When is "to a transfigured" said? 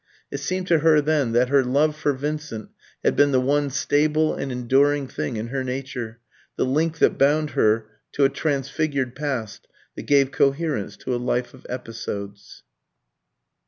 8.13-9.15